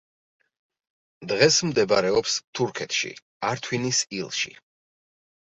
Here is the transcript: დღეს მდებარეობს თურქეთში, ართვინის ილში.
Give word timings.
დღეს 1.31 1.57
მდებარეობს 1.71 2.39
თურქეთში, 2.61 3.13
ართვინის 3.53 4.01
ილში. 4.23 4.57